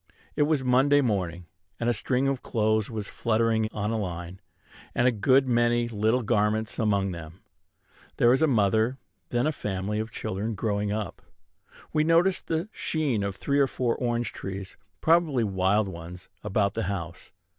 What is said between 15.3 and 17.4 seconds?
wild ones, about the house.